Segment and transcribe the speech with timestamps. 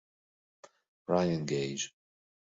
[1.07, 1.93] Ryan Gage